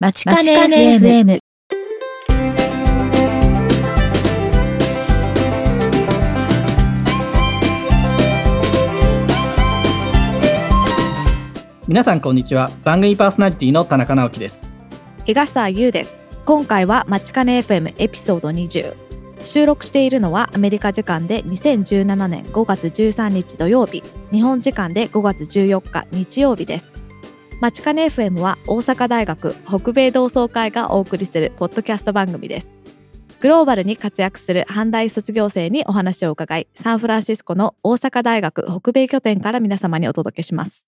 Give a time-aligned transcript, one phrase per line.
[0.00, 1.40] まちかね FM。
[11.88, 12.70] 皆さんこんにちは。
[12.84, 14.72] 番組パーソナリティの田中直樹です。
[15.24, 16.16] 東沢優です。
[16.44, 18.94] 今回はマチカネ FM エピソード20
[19.42, 24.04] 収録しているのはアメリカ時間で2017年5月13日土曜日。
[24.30, 27.07] 日本時間で5月14日日曜日です
[27.60, 32.72] マチカネ FM は大阪大学北米同窓会がお送りするポッドキャスト番組です
[33.40, 40.86] グローバルに活躍する阪大卒業生にお話を伺いサンフランシスコの大阪大学北米拠点から皆様にお届けします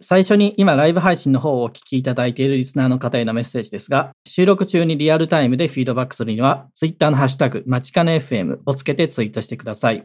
[0.00, 10.04] 最初に今ライブ配信の方をお聞きいただいているリスナーの方へのメッセージですが、収録中にリアルタイムでフィードバックするには、ツイッターのハッシュタグ、まちかね FM をつけてツイートしてください。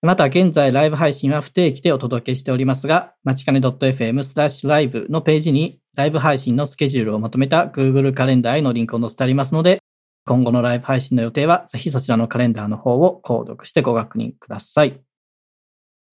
[0.00, 9.80] また、現在ライブ配信は不定期でお届けしておりますが、まちかね .fm スラッシュライブのページに、ライブ配信のスケジュールをまとめた Google カレンダーへのリンクを載せてありますので、
[10.24, 15.00] 今後のライブ配信の予定は、ぜひそちらのカレンダーの方を購読してご確認ください。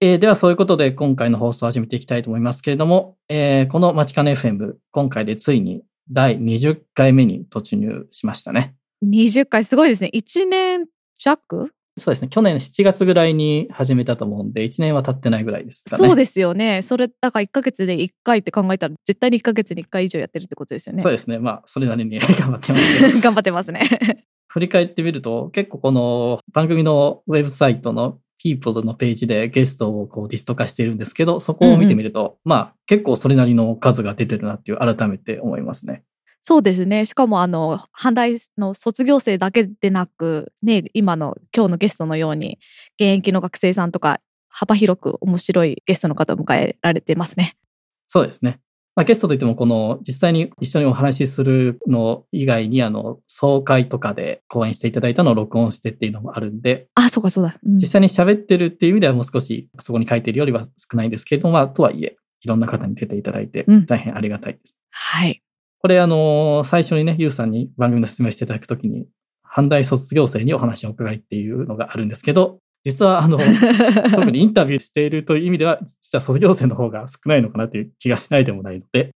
[0.01, 8.75] えー、では、そういうことで今回の放送を始めていきたいと思いますけれども、えー、このマチカネ FM、今回でついに第20回目に突入しましたね。
[9.05, 12.27] 20回すごいですね1年弱そうですね。
[12.27, 16.07] 去年7月ぐらいに始めたと思うんで、1年は経ってないぐらいですかね。
[16.07, 21.39] そうですよねそれだから1ヶ月で1回って考えたら絶対に1ヶ月に1回以上やってるってことですよねそうですね。
[21.39, 23.19] まあ、それなりに 頑張ってますけど。
[23.21, 36.03] 頑張ってますね 振り返ってみると、結構この番組のウェブサイトの People のページでゲストをこうリスト化しているんですけど、そこを見てみると、まあ結構それなりの数が出てるなっていう改めて思いますね。
[36.47, 37.05] そうですね。
[37.05, 42.59] しかもあの阪大の卒業生だけでなくね今の今日のゲストのように
[42.99, 47.57] 現役の学生さんとか幅広く面白いゲストの方を迎えられてますね。
[48.05, 48.59] そうですね。
[48.95, 57.73] まあ、ゲストといっても、この実際に一緒にお話しするの以外に、あの、総会とかで講演していただいたのを録音してっていうのもあるんで、あそうかそうだ、うん。
[57.73, 63.85] 実際に喋ってるっていう意味ではもう少しそこに書いてるよりは少ないんですけれども、まあ、とはいえ、いろんな方に出ていただいてうん。
[63.87, 64.77] 大変ありがたいです。
[64.91, 65.41] はい
[65.85, 69.05] これ、あの、最初にね、ゆうさんに番組の説明をしていただくときに、
[69.47, 73.37] 阪大卒業生にお話を伺いっていうのがあるんですけど、実は、あの、
[74.15, 79.11] 特にインタビューしているという意味では、実は卒業生の方が少ないのかなという気がしないでもないので、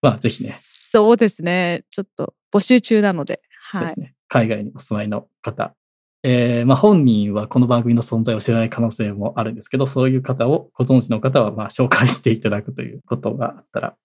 [0.00, 1.84] まあ、ぜひね、そうですね。
[1.90, 3.42] ちょっと募集中なので。
[3.68, 3.80] はい。
[3.80, 5.74] そうですね、海外にお住まいの方、
[6.22, 13.96] えーまあ、本人はこの番組の存在を知らない可能性もあるんですけど、そういう方をご存知の方は、まあ、紹介していただくということがあったら、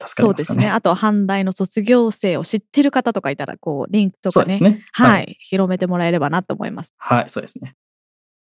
[0.00, 0.62] 助かそうですりますかね。
[0.64, 0.70] ね。
[0.70, 4.86] あと阪大の卒業生を知ってる方とかいたらこうリンクとかねそうですね。
[4.92, 6.92] はい、広めてもらえればなと思います。
[6.98, 7.74] はい、そうですね。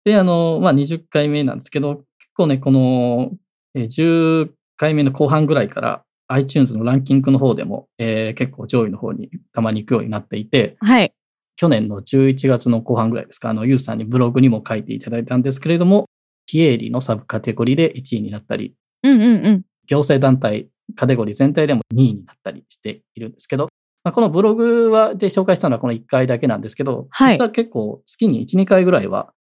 [0.04, 3.32] で、あの、まあ、20回目なんですけど、結構ね、この、
[3.76, 11.14] えー10回目の後半ぐらいから iTunes のランキングの方でも、えー結構上位の方にたまに行くようになっていて、はい。
[11.56, 16.06] 去年の11月の後半ぐらいですか、あの、ユースさんにブログにも書いていただいたんですけれども、
[16.48, 19.62] 非営利のサブカテゴリーで1位になったり、うんうんうん。
[19.86, 23.70] 行政団体カテゴリー全体でも2位になったりしているんですけど、
[24.04, 27.34] まあ、このブログはで紹介したのはこの1回だけなんですけど、はい。
[27.34, 29.34] 実は結構月に1、2回ぐらいは、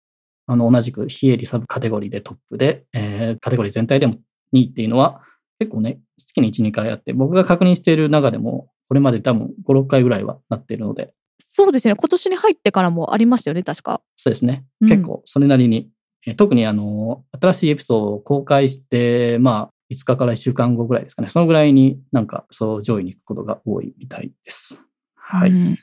[0.48, 4.16] あの、同じく非営利サブカテゴリーでトップで、えーカテゴリー全体でも
[4.54, 5.22] 2位っていうのは、
[5.60, 11.96] 結構ね、月に1、2回あって、僕が確認している中でも、これまで多分5、6回ぐらいはなっているので、そうですね。
[11.96, 14.02] 今年に入ってからもありましたよね確か。
[14.16, 14.66] そうですね。
[14.82, 14.90] うん。
[14.90, 15.90] 結構それなりに、
[16.28, 21.28] えー特にあの、新しいエピソードを公開して、まあ、5日から1週間後ぐらいですかね。
[21.28, 24.86] そのぐらいになんか、そう上位に行くことが多いみたいです。
[25.16, 25.52] はい。
[25.52, 25.78] うん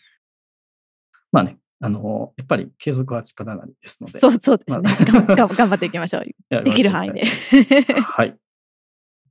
[1.33, 4.21] まあね、あの、やっぱり継続は力なりですので。
[4.21, 7.25] そうそうですね、まあ頑張っていきましょう やできる範囲で。
[7.25, 8.37] はい。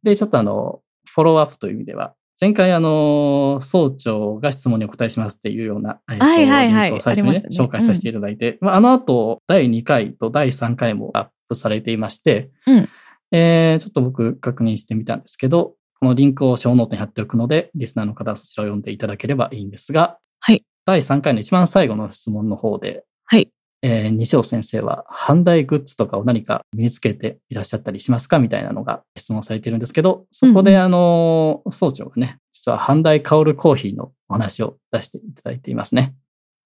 [0.03, 12.89] で、ちょっとあの、フォローアップという意味では、前回あの、総長が質問にお答えしますっていうような、えーとはいはいはい最初に、ねね紹介させていただいて、まあ、あの後、第2回と第3回もアップされていまして、うん
[13.37, 20.63] えーちょっと僕確認してみたんですけど、このリンクをショーノートに貼っておくので、リスナーの方はそちらを読んでいただければいいんですが、はい。
[20.85, 23.49] 第3回の一番最後の質問の方で、はい。
[23.81, 36.15] えー西尾先生は、阪大グッズとかを何か身につけていらっしゃったりしますかみたいなのが質問されているんですけど、そこで、あの、総長がね、実は阪大香るコーヒーのお話を出していただいていますね。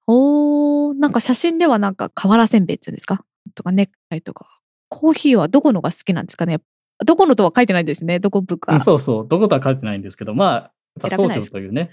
[0.07, 3.23] おーなんか写真ではなんか瓦せんべいっていうんですか？
[3.55, 4.58] とかネクタイとか
[4.89, 6.59] コーヒーはどこのが好きなんですかね？
[7.05, 8.19] どこのとは書いてないですね。
[8.19, 11.91] どこ部か、うんそうそう、どことは書いてないんですけど、まあ、やっぱ総長というね、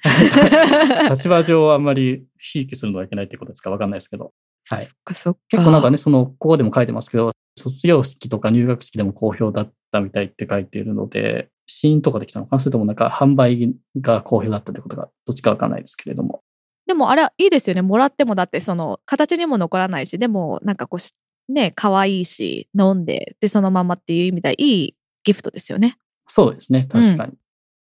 [1.09, 3.71] 立場上あんまりひいきするのはいけないってことですか？
[3.71, 4.33] わかんないですけど、
[4.69, 4.85] はい。
[4.85, 5.41] そっかそっか。
[5.49, 12.61] 結構なんかね、その、ここでも書いてますけど、卒業式とか入学式でも好評だったみたいって書いているので、試飲とかできたのかな？
[12.61, 16.43] それともなんか販売が好評だったってことがどっちかわかんないですけれども。
[16.87, 17.83] でもあれいいですよね。
[17.83, 21.11] もらってもだってその形にも残らないしでもなんかこうし
[21.49, 24.97] ね可愛いし飲んででそのままっていう意味でいい
[25.27, 25.99] ギフトですよね。
[26.29, 27.33] そうですね、確かに。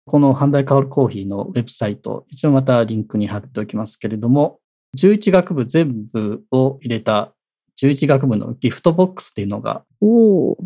[0.06, 4.58] この阪大香るコーヒーのウェブサイト、一応またリンクに貼っておきますけれども、
[4.98, 7.32] 11学部全部を入れた
[7.80, 9.84] 11学部のギフトボックスっていうのが。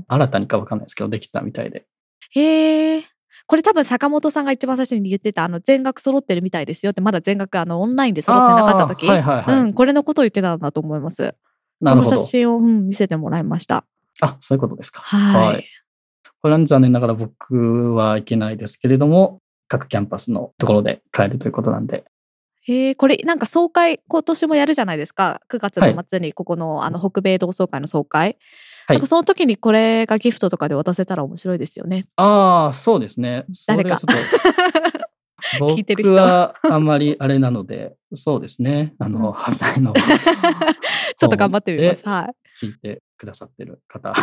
[0.08, 1.87] 新たにかわかんないですけど、できたみたいで。
[2.31, 3.05] へえ。
[3.46, 9.61] これ多分坂本さんが一番最初に言ってたあの全額揃ってるみたいですよってまだ全額あのオンラインで揃ってなかった時、はいはいはい。
[9.61, 11.35] うん、これのことを言ってたんだと思います。
[11.85, 12.19] この写。
[12.19, 13.85] 真を、うん、見せてもらいました。
[14.21, 15.01] あ、そういうことですか。
[15.01, 15.67] はい。
[16.41, 22.05] これは残念ながら僕は行けないですけれども、各キャンパスのところで買えるということなんで、
[22.67, 25.43] へえ、これなんか総会今年もやるじゃないですか。
[25.51, 28.21] 9月の末にここの,、あの北米同窓会の総会。
[28.21, 28.39] はい
[28.87, 32.05] なんかその時にこれがギフトとかで渡せたら面白いですよね。
[32.17, 33.47] ああ、そうですね。
[33.67, 33.99] 誰か
[35.59, 38.95] 僕はあんまりあれなので、そうですね。
[38.99, 42.03] あうんの、反対のちょっと頑張ってみます。
[42.09, 42.65] はい。
[42.65, 44.12] 聞いてくださってる方。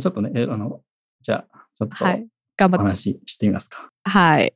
[0.00, 0.80] ちょっとね、えあの、
[1.20, 2.26] じゃあ、ちょっとはい。
[2.56, 2.84] 頑お張って。
[2.84, 3.90] 話ししてみますか。
[4.04, 4.54] はい。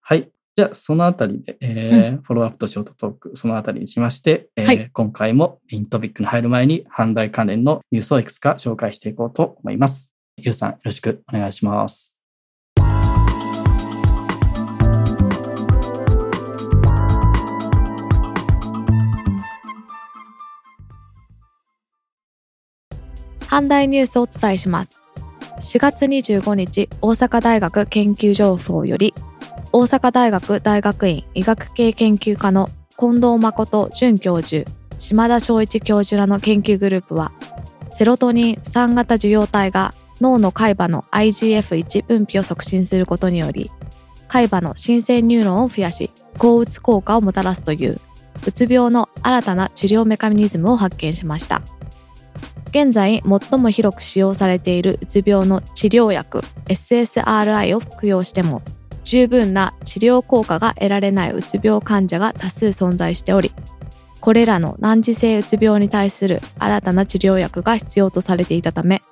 [0.00, 0.30] はい。
[0.54, 10.14] じゃあ、そのあたりで、えーフォローアップとショートトーク、そのあたりにしまして、えーはい今回もイントピックに入る前に、阪大関連のニュースをいくつか紹介していこうと思います。
[10.36, 12.14] ゆうさん、よろしくお願いします。
[23.52, 24.98] 阪大ニュースをお伝えします。
[25.60, 29.12] 4月25日、大阪大学研究情報より、
[29.72, 34.64] 大阪大学大学院医学系研究科の近藤誠准教授、
[34.96, 37.32] 島田昭一教授らの研究グループは、
[37.90, 43.70] セロトニン3型受容体が脳の海馬の IGF1 分泌を促進することにより、
[44.28, 48.00] 海馬の新生ニューロンを増やし、抗うつ効果をもたらすという、
[48.46, 51.60] うつ病の新たな治療メカニズムを発見しました。
[52.72, 58.62] 現在最も広く使用されているうつ病の治療薬 SSRI を服用しても
[59.04, 63.52] 十分な治療効果が得られないうつ病患者が多数存在しており
[64.20, 69.02] これらの難治性うつ病に対する新たな治療薬が必要とされていたため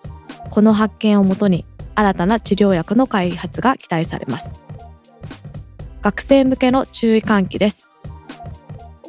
[0.50, 4.50] この発見をもとに新たな治療薬の開発が期待されます。
[6.00, 7.89] 学生向けの注意喚起です。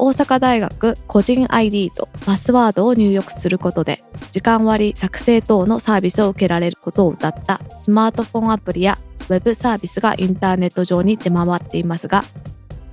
[0.04, 8.98] 大阪大学個人 ID とパスワードを入力することで時間割作成等のサービスを受けられることを謳ったスマートフォンアプリや
[9.30, 12.24] ウェブサービスがインターネット上に出回っていますが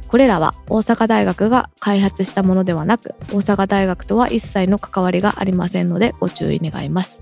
[0.08, 7.20] これらは大阪大学が開発したものではなく大阪大学とは一切の関わりがありませんのでご注意願います。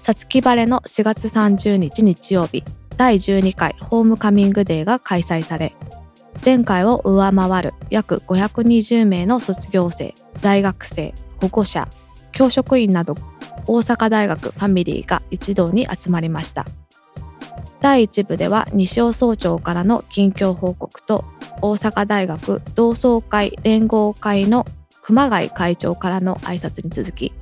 [0.00, 2.64] さつき晴れの4月30日日曜日
[2.96, 5.74] 第12回ホームカミングデーが開催され
[6.44, 11.86] 前回を上回る約520名の卒業生在学生保護者
[12.32, 13.14] 教職員など
[13.66, 16.66] 大阪大学ファミリーが一堂に集まりました。
[17.80, 21.24] 第1部では西尾総長からの近況報告と
[21.60, 24.64] 大阪大学同窓会連合会の
[25.02, 27.32] 熊谷会長からの挨拶に続き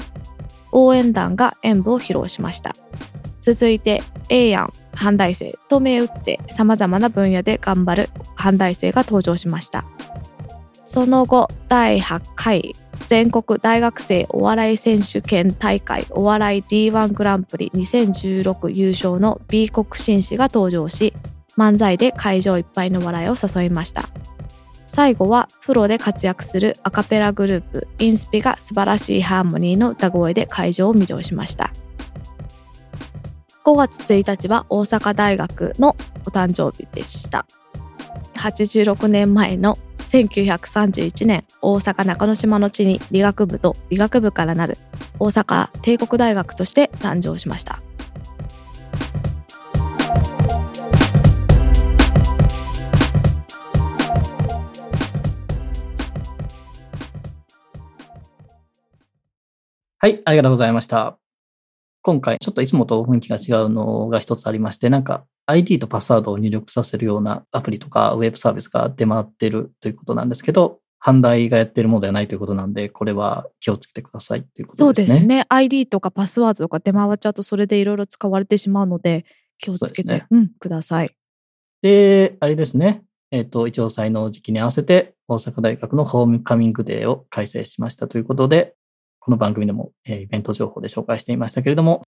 [0.72, 2.74] 応援団が演舞を披露しました。
[3.40, 9.84] 続いて A やん阪大生と銘打ってさまざまな分野で頑張る阪大生が登場しました。
[10.84, 12.74] その後第8回
[13.06, 21.14] 全国大学生お笑い選手権大会お笑い D1 グランプリ2016優勝の B 国紳士が登場し
[21.56, 24.08] 漫才で会場いっぱいの笑いを誘いました。
[24.86, 31.70] 最後はプロで活躍するアカペラグループインスピが素晴らしいハーモニーの歌声で会場を魅了しました。
[33.64, 37.46] 5月1日は大阪大学のお誕生日でした
[38.34, 44.78] 86年前の1931年大阪中之島の地に理学部と理学部からなる
[45.18, 47.80] 大阪帝国大学として誕生しました
[60.02, 61.19] はい、ありがとうございました。
[62.02, 75.18] 今回、ちょっといつもと雰囲気が違うのが一つありまして、なんか ID とパスワードを入力させるようなアプリとかウェブサービスが出回ってるということなんですけど、販売がやってるものではないということなんで、これは気をつけてくださいというこそうとですね。
[75.18, 79.24] ですね ID とかパスワードとか出回っちゃうとそれでいろいろ使われてしまうので
[79.58, 81.14] 気をつけてそうねうん、ください
[81.82, 83.02] で、あれですね。
[83.30, 88.74] えっ、と、一応祭の時期に合わせて、大阪大学のホームカミングデーを開催しましたということで、
[89.20, 92.02] この番組でも、えーイベント情報で紹介していましたけれども、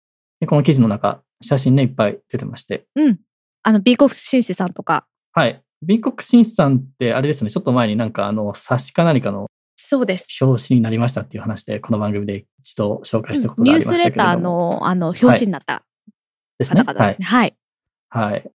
[0.40, 2.86] でこの記事の中、写真ね、いっぱい出てまして。
[2.94, 3.18] うん。
[3.62, 5.06] あの、美国紳士さんとか。
[5.32, 5.62] はい。
[5.82, 9.46] 米国紳士さんって、あれですね、ちょっと前になんかあの、冊子か何かの
[9.76, 10.26] そうです。
[10.44, 14.70] 表紙になりましたっていう話で、この番組で一度紹介したことニューがありまスレターしたけれども。
[14.80, 15.82] の、あの、表紙になった
[16.58, 16.80] ですね。
[16.80, 17.24] はい方々ですね。。
[17.26, 17.56] はい。
[18.10, 18.50] はい。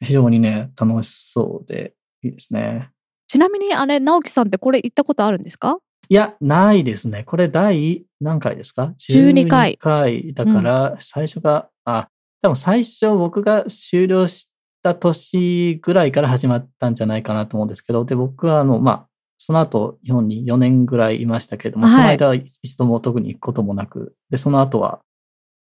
[0.00, 1.94] 非常にね、楽しそうで
[2.24, 2.90] いいですね。
[3.28, 5.78] ちなみに、あれ、直樹さんってこれ行ったことあるんですか？
[6.08, 7.24] いや、ないですね。
[7.24, 10.32] これ第何回ですか？12回 ?12 回。
[10.34, 12.08] だから、最初が、あ、
[12.42, 14.50] 多分最初僕が終了し
[14.82, 19.06] た年ぐらいから始まったんじゃないかなと思うんですけど、で、僕はあの、まあ、
[19.38, 25.00] その後、日本に4年ぐらいいましたけれども、はいその間は一度も特に行くこともなく、で、その後は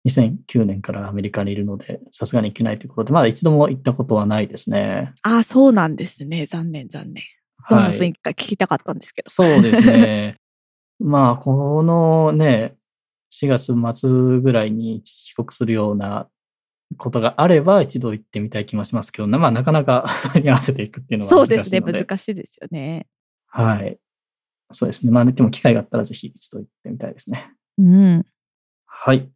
[0.07, 5.13] 2009年からアメリカにいるので、さすがに行けないということで、まだ一度も行ったことはないですね。
[5.23, 6.45] ああ、そうなんですね。
[6.45, 7.23] 残念、残念。
[7.69, 9.29] どんなはい雰囲気か聞きたかったんですけど。
[9.29, 10.39] そうですね。
[10.99, 12.75] まあ、このね、
[13.31, 16.29] 4月末ぐらいに帰国するような
[16.97, 21.91] ことがあれば、一度行ってみたい気もしますけど、まあ、なかなか それに合わせていくっていうのはそう難しいので。
[21.91, 22.05] ですね。
[22.05, 23.07] 難しいですよね。
[23.47, 23.99] はい。
[24.71, 25.11] そうですね。
[25.11, 27.53] まあ、でも機会があったらぜひ一度行ってみたいですね。
[27.77, 28.25] うん。
[28.85, 29.29] はい。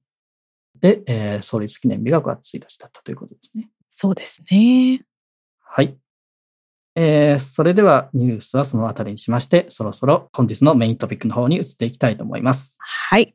[0.79, 3.69] で、えー創立記念日が5月1日だったということですね。
[3.89, 5.05] そうですね。
[5.59, 5.97] はい。
[6.95, 12.77] えーそれではニュースはそのあたりにしまして、そろそろ本日のメイントピックの方に移っていきたいと思います。
[12.79, 13.33] はい。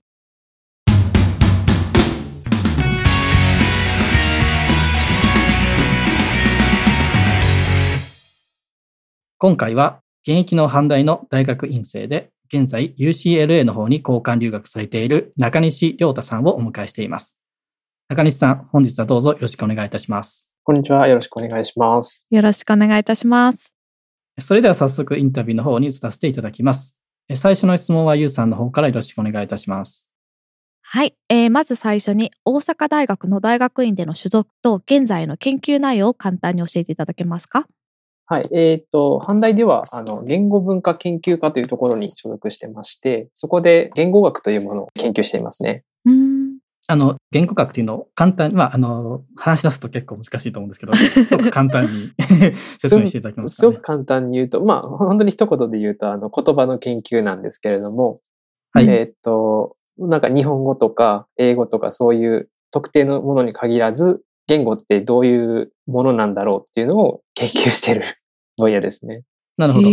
[9.38, 17.40] 今回は現役の阪大の大学院生で、現在 UCLA の方に交換留学されている中西亮太さんをお迎えしています。
[18.08, 20.55] 中西さん、本日はどうぞよろしくお願いいたします。
[20.68, 21.06] こんにちは。
[21.06, 22.26] よろしくお願いします。
[22.28, 23.73] よろしくお願いいたします。
[24.40, 26.96] それでは早速インタビューの方に移らせていただきます。
[27.28, 30.11] え最初の質問はゆうさんの方からよろしくお願いいたします。
[30.82, 37.68] はい、えーまず最初に大阪大学の大学院での所属と現在の研究内容を簡単に教えていただけますか？
[38.25, 38.49] はい。
[38.52, 45.85] えっ、と、阪大では、あの、言語文化研究科というところに所属してまして、そこで言語学というものを研究していますね。
[46.88, 50.93] あの、言語学っていうのを簡単に、まあ、あの、話し出すと結構難しいと思うんですけど、
[51.50, 52.12] 簡単に
[52.78, 53.73] 説明していただけますか、ね？
[53.73, 53.83] すごく。
[53.83, 58.21] 簡単に言うと、まあ、本当に一言で言うと、あの、言葉の研究なんですけれども、
[58.73, 58.88] はい。
[58.88, 68.05] えっ、と、なんか日本語とか英語とかそういう特定のものに限らず、言語ってどういうものなんだろうっていうのを研究している
[68.57, 69.23] 分野ですね。
[69.57, 69.88] なるほど。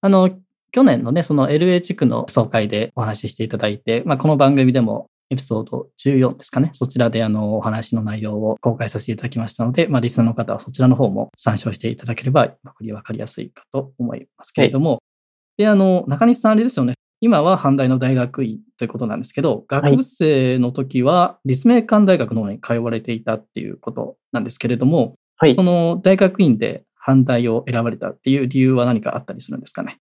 [0.00, 0.30] あの、
[0.72, 15.02] 去年のね、その LA 地区の総会でお話ししていただいて、まあ、この番組でもエピソード14ですかね、そちらであの、お話の内容を公開させていただきましたので、まあ、リスナーの方はそちらの方も参照していただければ、よりわかりやすいかと思いますけれども、
[15.56, 25.62] で、あの、中西さんあれですよね、今は阪大の大学院ということなんですけど、学部生の時は立命館大学の方に通われていたっていうことなんですけれども、はいそ。
[25.62, 29.98] の大学院で阪大を選ばれたっていう理由は何かあったりするんですかね？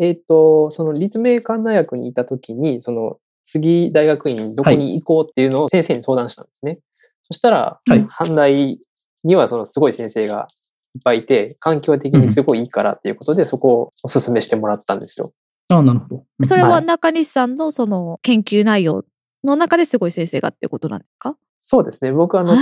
[0.00, 3.18] えっ、と、その立命館大学にいたときに、その
[3.50, 6.78] 次大学院どこに行こうっていうのを先生に相談したんですね。
[7.24, 8.78] そしたら、はい阪大
[9.24, 10.48] にはそのすごい先生が
[10.94, 15.32] いっぱいいて、環境的にすごいいいからっていうことで、そこをお勧めしてもらったんですよ。
[15.68, 16.24] ああ、なるほど。
[16.44, 19.04] それははい中西さんのその研究内容
[19.44, 21.36] の中ですごい先生がっていうことなんですか？
[21.58, 22.12] そうですね。
[22.12, 22.56] 僕はあの、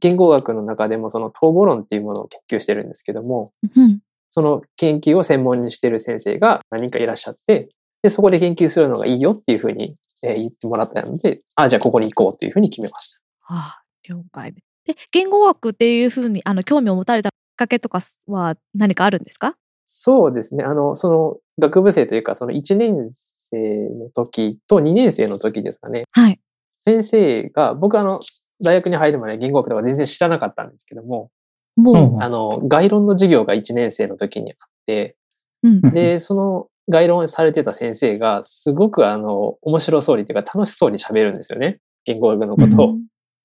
[0.00, 4.00] 言語学の中でもその統合論っていうものを研究してるんですけども、うん。
[4.30, 7.68] その研究を専門にしている先生が何人かいらっしゃって、
[8.02, 13.20] で、そこで研究するのがいいよっていうふうに、えー言ってもらったので、あ、じゃあここに行こうというふうに決めました。
[13.48, 14.62] ああ、了解で。
[14.86, 19.56] で、言語学っていうふうにあの興味を持たれたきっかけとかは何かあるんですか？
[19.84, 20.64] そうですね。
[20.64, 23.56] あの、その学部生というか、その1年生
[23.98, 26.04] の時と2年生の時ですかね。
[26.12, 26.40] はい。
[26.74, 28.20] 先生が、僕あの、
[28.64, 31.30] 大学に入るまで言語学とか全然知らなかったんですけども、
[31.76, 35.16] もう、うんあの、概論の授業が1年生の時にあって、
[35.62, 35.80] うん。
[35.92, 41.78] で、その概論されてた先生が、すごくあの、面白そうにというか楽しそうに喋るんですよね。
[42.04, 42.96] 言語学のことを。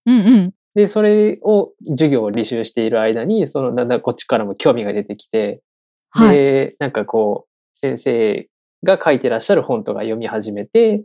[0.05, 0.53] うんうん。
[0.73, 5.61] で、それを授業を履修している間に、その、だんだんこっちからも興味が出てきて、
[6.09, 6.35] はい。
[6.35, 8.47] で、なんかこう、先生
[8.83, 11.03] が書いてらっしゃる本とか読み始めて、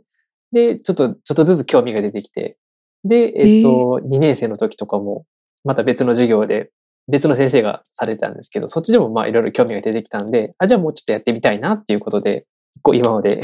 [0.51, 2.57] で、ちょっと、ちょっとずつ興味が出てきて、
[3.03, 5.25] で、えっと、2年生の時とかも、
[5.63, 6.71] また別の授業で、
[7.07, 12.45] 別の先生がされてたんですけど、そっちでもまあいろいろ興味が出てきたんで、あ、じゃあもうちょっとやってみたいなっていうことで、
[12.81, 13.41] こう今まで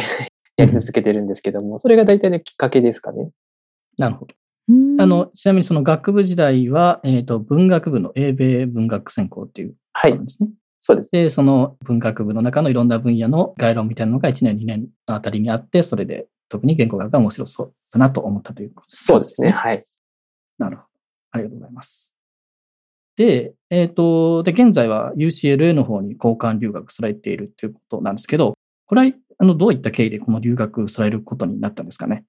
[0.58, 3.30] やり続けてるんですけども、それが大体のきっかけですかね。
[3.98, 4.36] なるほど。
[4.70, 10.26] うんあの、ちなみにその学部時代は、えっ、と、文学部の英米文学専攻っていうはいことなん。
[10.28, 10.50] ですね。
[10.80, 11.12] そうです。
[11.12, 19.50] で、その文学部の中のいろんな分野の概論みたいなのが1年、2年のあたりにあって、それで特に言語学が面白そうだなと思ったということそうですね。。
[19.50, 19.84] はい。
[20.58, 20.88] なるほど。
[21.32, 22.17] ありがとうございます。
[23.18, 28.54] で、えっ、と、で、現在は UCLA の方に交換留学されているということなんですけど、
[28.86, 32.24] これは、あの、どういった経緯でこの留学されることになったんですかね？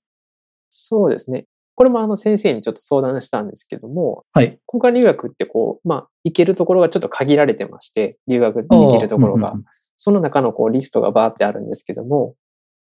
[0.70, 1.46] そうですね。
[1.74, 4.58] これもあの先生にちょっと相談したんですけども、はい。
[4.72, 9.64] 交換留学ってこう、まあ、行けるところがちょっと限られてまして、留学できるところがうんうん。
[9.96, 12.34] その中のこうリストがバーってあるんですけども、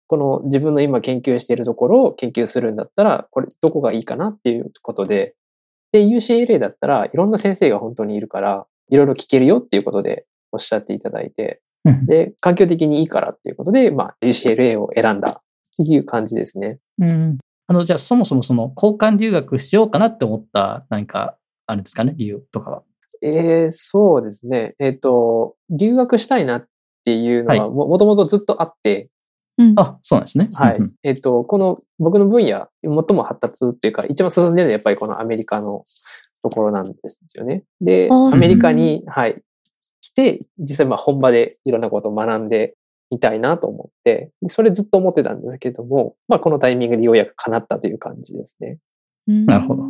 [0.07, 5.35] この自分の今研究しているところを研究するんだったら、これどこがいいかなっていうことで、
[5.93, 15.43] で、UCLA だったらいろんな先生が本当にいるから、いろいろ聞けるよっていうことでおっしゃっていただいて、うんで、環境的にいいからっていうことで、まあ、UCLA を選んだっ
[15.77, 16.79] ていう感じですね。
[16.99, 17.37] うん。
[17.67, 22.83] あの、じゃあ、そもそもその交換留学しようかなって思った何かあるんですかね、理由とかは。
[23.21, 24.75] えー、そうですね。
[24.79, 26.65] えっ、と、留学したいなっ
[27.05, 29.09] ていうのははいも、もともとずっとあって、
[29.57, 30.49] うんあ、そうなんですね。
[30.53, 30.93] はいうんうん。
[31.03, 35.83] えっ、と、この僕の分野、最も発達っていうか、一番進んでるのはやっぱりこのアメリカの
[36.41, 37.63] ところなんですよね。
[37.79, 39.41] で、アメリカに、はい、
[40.01, 42.75] 来て、実際まあ本場でいろんなことを学んで
[43.11, 48.79] みたいなと思って、それずっと思ってたんですけども、まあこのタイミングでようやく叶ったという感じですね。
[49.27, 49.83] なるほど。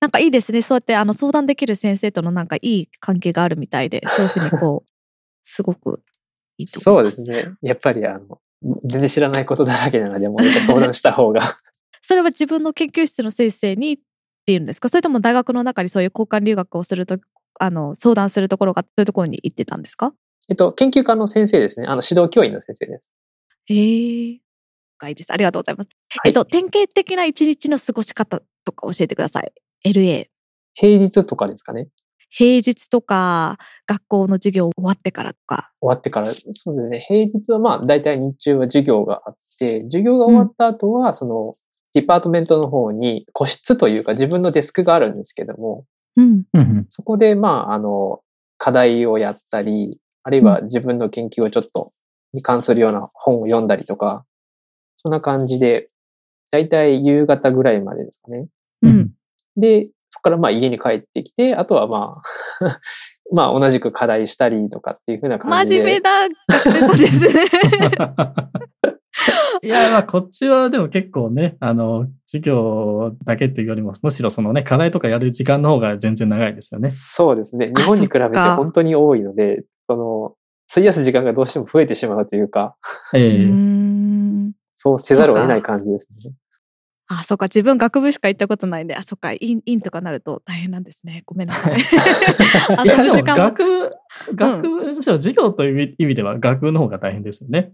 [0.00, 0.62] なんかいいですね。
[0.62, 4.88] そうやってあの相談できる先生とのなんかいい関係があるみたいで、そういうふうにこう、
[5.44, 6.00] すごく
[6.58, 7.16] いいとそう思います。
[7.24, 7.54] ですね。
[7.62, 8.40] やっぱりあの、
[8.84, 11.58] 全然知らないことだらけなので、もう相談した方が
[12.02, 13.98] それは自分の研究室の先生にっ
[14.46, 14.88] ていうんですか？
[14.88, 17.18] それとも大学の中にそういう交換留学をすると、
[17.58, 20.14] あの、相談するところが、そういうところに行ってたんですか？
[20.48, 21.86] えっと、研究家の先生ですね。
[21.86, 23.10] あの、指導教員の先生です。
[23.66, 24.40] へえ。
[24.98, 25.32] 深いです。
[25.32, 25.88] ありがとうございます。
[26.20, 29.52] はいえっと、典型的な一日の過ごし方とか教えてください。
[29.84, 30.26] LA。
[30.74, 31.88] 平日とかですかね。
[32.36, 35.72] 平日とか、学校の授業終わってからとか。
[35.80, 37.00] 終わってから、そうですね。
[37.00, 41.54] 平日はまあ、大体日中は授業があって、授業が終わった後は、その、
[41.94, 46.44] department の方に個室というか自分のデスクがあるんですけども、うん。
[46.90, 48.20] そこでまあ、あの、
[48.58, 51.90] 課題をやったり、あるいは自分の研究をちょっと、
[52.34, 54.26] に関するような本を読んだりとか、
[54.96, 55.88] そんな感じで、
[56.50, 58.46] 大体夕方ぐらいまでですかね。
[58.82, 59.10] ううんん。
[59.56, 62.22] で、そこからまあ家に帰ってきて、あとはま
[62.60, 62.80] あ、
[63.32, 65.80] まあ同じく課題したりとかっていう風な感じで。
[65.80, 67.44] 真面目な学生さんですね。
[69.62, 76.90] いや、まあ、こっちはでも結構ね、あの、授業だけっていうよりも、むしろそのね、課題とかやる時間の方が全然長いですよね。
[76.90, 77.72] そうですね。
[77.74, 80.34] あ日本に比べて本当に多いので、その、
[80.70, 82.76] 費やす時間がどうしても増えてしまうというか、
[83.14, 84.52] うええーん。
[84.74, 86.34] そうせざるを得ない感じですね。
[87.08, 87.46] あ、そっか。
[87.46, 89.32] 自分学部しか行ったことないんで、あ、そっか。
[89.32, 91.22] イン、インとかなると大変なんですね。
[91.24, 91.74] ごめんなさい。
[92.76, 93.90] あいや、でも学部、
[94.34, 97.72] 学部、むしろ授業という意味では学部の方が大変ですよね。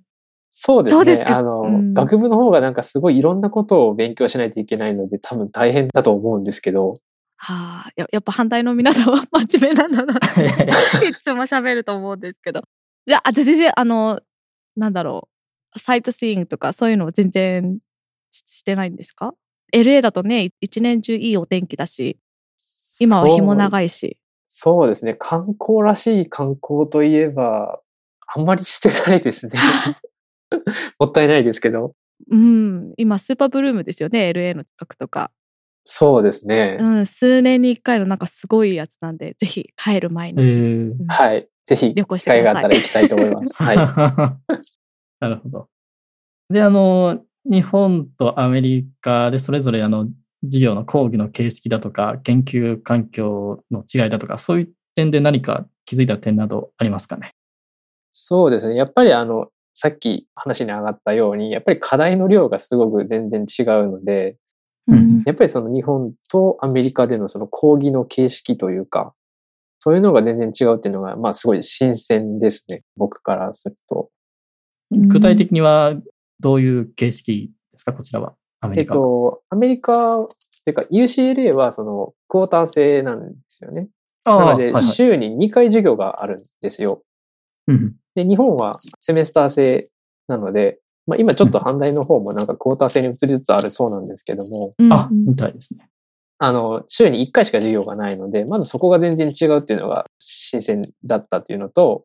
[0.50, 0.96] そうですね。
[0.96, 6.94] そうですかあの、うん学部の方がなんかすごいいろんなことを勉強しないといけないので、多分大変だと思うんですけど、
[7.36, 10.14] はあ、ややっぱ反対の皆さんは真面目なんだな。
[11.08, 12.62] いつも喋ると思うんですけど。
[13.04, 14.20] じゃあ、全然、あの、
[14.76, 15.28] なんだろ
[15.74, 15.78] う。
[15.80, 17.78] サイトシーイングとかそういうのは全然
[18.32, 19.34] ししてないんですか
[19.72, 22.18] ?LA だとね、一年中いいお天気だし、
[23.00, 23.56] 今は日もい。
[23.56, 24.18] 長いし。
[24.48, 25.14] そうですね。
[25.14, 27.80] 観光らしい観光といえば、
[28.34, 29.52] あんまりしてないですね。
[30.98, 31.94] もったいないですけど。
[32.30, 35.30] うん、今スーパーブルームですよね、LA の近くとか。
[35.84, 36.76] そうですね。
[36.80, 41.48] うん、数年に一回のなんかすごいやつなんで、ぜひ帰る前えに、えうんはい。
[41.66, 43.62] ぜひ、旅行機会してくださいがあったら行きたいと思います。
[43.62, 43.76] はい。
[45.20, 45.68] なるほど。
[46.50, 50.09] で、あの、日本とアメリカでそれぞれあの、
[50.44, 57.35] 授業の講義の形式だとか、研究環境の違いだとか、そういう点で何か気づいた点などありますかね？
[58.12, 58.74] そうですね。
[58.76, 64.37] やっぱりあの、さっき話に上がったように、やっぱり課題の量がすごく全然違うので、
[64.88, 69.14] うんやっぱりその日本とアメリカでのその講義の形式というか、
[69.78, 72.83] そういうのが全然違うっていうのが、まあすごい新鮮ですね。
[72.96, 74.11] 僕からすると。
[74.90, 75.94] うん具体的には
[76.42, 78.35] どういう形式ですか、こちらは？
[78.61, 79.00] アメえっリカは。
[79.00, 80.26] と、アメリカ、
[80.62, 83.88] っていうか UCLA はそのクォーター制なんですよね。
[84.24, 87.02] ああなので、はいはい週に2回授業があるんですよ。
[87.66, 89.90] うんで、日本はセメスター制
[90.28, 95.88] なので、まあ今ちょっと反対の方もなんかクォーター制に移りつつあるそうなんですけども、うんあ、みたいですね。
[96.38, 102.05] あの、週に1回しか授業がないので、まずそこが全然違うっていうのが新鮮だったっていうのと、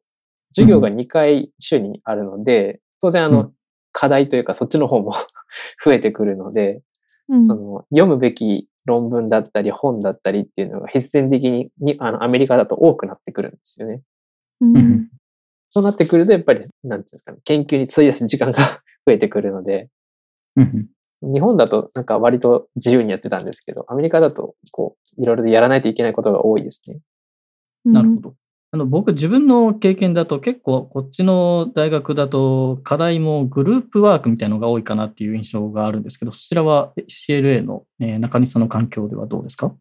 [0.56, 3.52] 授業が2回週にあるので、当然あの、うん
[3.98, 5.14] 課題というかそっちの方も
[5.84, 6.84] 増えてくるので、
[7.30, 14.02] うんその読むべき論文だったり本だったりっていうのが必然的ににあのアメリカだと多くなってくるんですよね。
[14.62, 15.10] うんうん
[15.70, 19.90] そうなってくると、やっぱり、なんていうんですかね、研究に費やす時間が 増えてくるので、
[20.56, 20.88] うん
[21.22, 27.00] 日本だとなんか割と自由にやってたんですけど、アメリカだとこう、いろいろやらないといけないことが多いですね。
[27.86, 28.36] なるほど。
[28.72, 39.74] あの僕、自分の経験だと結構こっちの大学だと課題もグループワークみたいなのが多いかなっていう印象があるんですけど、そちらは CLA の、えー中西さんの環境ではどうですか？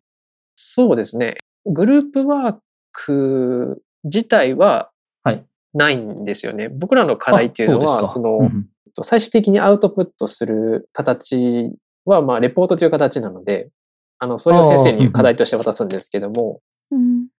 [0.55, 1.37] そうですね。
[1.65, 2.57] グループワー
[2.93, 4.91] ク自体は
[5.25, 5.45] はい。
[5.75, 6.69] ないんですよね。
[6.69, 8.69] 僕らの課題っていうのは、あそその、うんうん。
[9.03, 11.73] 最終的にアウトプットする形
[12.07, 13.69] は、まあ、レポートという形なので、
[14.19, 16.59] あの、それを先生に課題として渡すんですけども、うん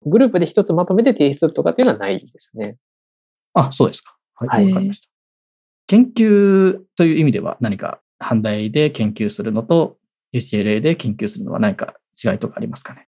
[0.07, 2.77] グループで一つまとめて提出とかっていうのはないですね。
[3.53, 4.17] あ、そうですか。
[4.35, 5.11] は、はいいわかりました。
[5.87, 9.99] 研究という意味では何か阪大で研究するのと
[10.33, 13.09] UCLA で研究するのは何か違いとかありますかね？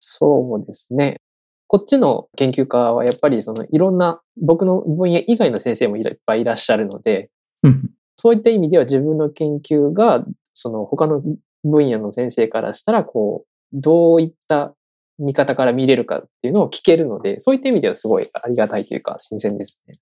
[0.00, 1.20] そうですね。
[1.66, 7.30] こっちの研究家はやっぱりそのいろんな僕の分野以外の先生もいっぱいいらっしゃるので、
[7.62, 11.22] うんそういった意味では自分の研究がその他の
[11.62, 14.74] 分野の先生からしたらこう、どういった
[15.18, 19.94] 見方から見れるかっていうのを聞けるので、そういった意味ではすごいありがたいというか新鮮ですね。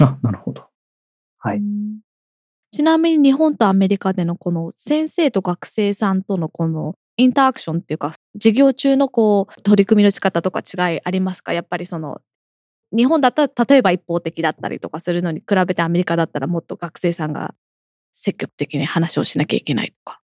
[0.00, 0.66] あ、なるほど。
[1.38, 2.00] はいうん
[2.74, 11.52] ちなみに日本とアメリカでのこの先生と学生さんとのこのインタラクションっていうか授業中のこう取り組みの仕方とか違いありますか？
[11.52, 12.22] やっぱりその
[12.96, 17.54] 日本だったら例えば一方的だったりとかするのに比べてアメリカだったらもっと学生さんが
[18.14, 20.21] 積極的に話をしなきゃいけないとか。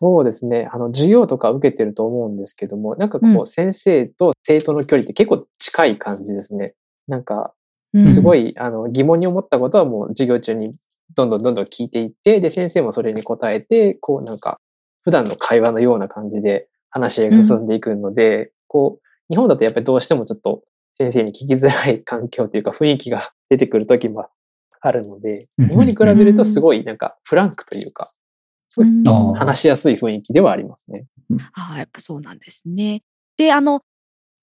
[0.00, 0.68] そうですね。
[0.72, 3.40] あの、授業とか受けてると思うんですけども、なんかこうん。
[3.40, 6.74] う、先生と生徒の距離って結構近い感じですね。
[7.08, 7.52] なんか、
[7.92, 8.04] うん。
[8.04, 10.72] すごい、あの、疑問に思ったことはもう授業中に
[11.16, 14.58] どんどんどんどん聞いていって、で、先生もそれに答えて、こうなんか、
[15.02, 20.62] 普段の会話のような感じで話が進んでいくので、こう、日本だとやっぱりどうしてもちょっと
[20.96, 24.28] 先生に聞きづらい環境というか雰囲気が出てくる時も
[24.80, 25.68] あるので、うん。
[25.68, 28.12] 日本に比べるとすごいなんかフランクというか、
[28.68, 31.06] すごいうんあー話しやすい雰囲気ではありますね。
[31.54, 33.02] ああ、やっぱそうなんですね。
[33.36, 33.82] で、あの、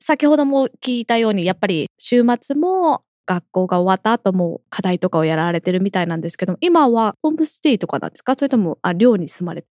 [0.02, 8.36] 先ほども聞いたように、やっぱり週末も学校が終わった後も課題とかをやられてるみたいなんですけども、今はホームステイとかなんですか？
[8.36, 9.68] それとも、あ、寮に住まれて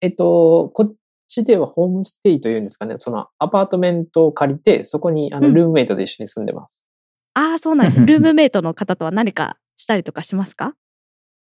[0.00, 0.94] えっと、こっ
[1.28, 6.84] ちではホームステイというんですかね、そのアパートメントを借りて、そこにあのうんルームメイトと一緒に住んでます。
[7.32, 8.04] ああ、そうなんですね。
[8.12, 10.74] ルームメイトの方とは何かしたりとかしますか？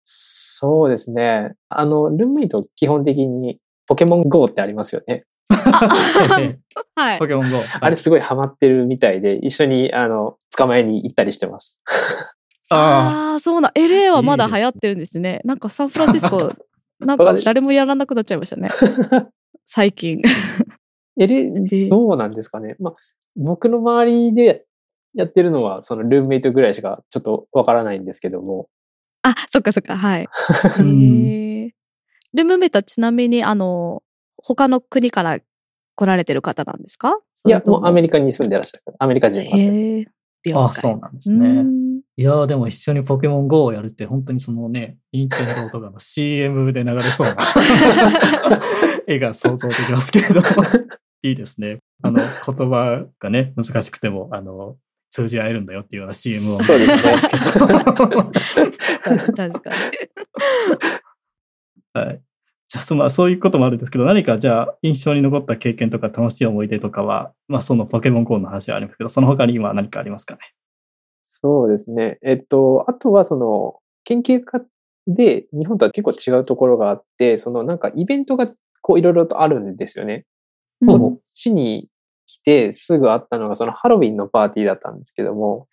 [0.05, 1.53] そうですね。
[1.69, 5.25] あの、ルームメイト基本的にポケモン GO ってありますよね。
[6.95, 7.27] はいポ。
[7.27, 7.63] ケモン GO。
[7.81, 11.81] あれすごいハマってるみたいで、一緒にあの、捕まえに行ったりしてます。
[12.71, 13.71] ああ、そうな。
[13.75, 15.41] LA はまだ流行ってるんですね。
[15.45, 16.53] なんかサンフランシスコ、
[17.01, 18.71] なんか誰もやらなくなっちゃいましたね。
[19.67, 20.23] 最近。
[21.21, 22.77] えれー、どうなんですかね。
[22.79, 22.95] まあ、
[23.37, 24.65] 僕の周りで
[25.15, 28.69] やってるのは、そのルームメイトぐらいしかちょっとわからないんですけども。
[29.23, 30.29] あ、そっかそっか、はい。
[30.79, 34.03] ルームメイトはちなみに、あの、
[34.37, 35.39] 他の国から
[35.95, 37.19] 来られてる方なんですか？
[37.47, 38.97] いや、もうアメリリカに住んでらっしゃる。
[38.99, 39.43] アメリカ人。
[40.55, 41.63] あ、あそうなんですうね。
[41.63, 47.37] んいやーでも一緒にポケモン GO をやるって本当にそのね、ニンテンドーとかの CM で流れそうな
[49.07, 50.47] 絵が想像できますけれども、
[51.23, 51.79] いいですね。
[52.03, 52.33] あの、言
[52.69, 54.77] 葉がね、難しくても、あの、
[55.13, 57.03] 通じ合えるんだよっていうような CM をそうです。
[57.03, 57.13] 確
[59.35, 59.77] かに。
[61.93, 62.23] はい。
[62.67, 70.41] じゃあその、そういうこともあるんですけど、何かじゃあ印象に残った経験とか楽しい思い出とかは、まあそのポケモン GO の話はありますけど、その他に今何かありますかね？
[71.23, 72.19] そうですね。
[72.23, 74.65] えっと、あとはその、研究家
[75.07, 80.25] で日本とは結構違うところがあって、そのなんかイベントがこういろいろとあるんですよね。
[80.87, 81.89] こっちに
[82.33, 85.69] 来てすぐあったのがそのハロウィンのパーティーだったんですけども、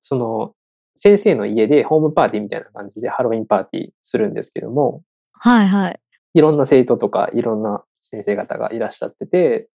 [0.00, 0.54] その
[0.94, 6.00] 先生の家でホームパーティーみたいな感じでハロウィンパーティーするんですけども、はいはい。
[6.34, 9.68] いろんな生徒とかいろんな先生方がいらっしゃってて、